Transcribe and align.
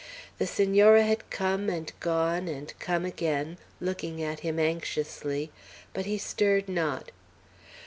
The 0.39 0.47
Senora 0.47 1.03
had 1.03 1.29
come 1.29 1.69
and 1.69 1.93
gone 1.99 2.47
and 2.47 2.73
come 2.79 3.05
again, 3.05 3.59
looking 3.79 4.19
at 4.23 4.39
him 4.39 4.57
anxiously, 4.57 5.51
but 5.93 6.07
he 6.07 6.17
stirred 6.17 6.67
not. 6.67 7.11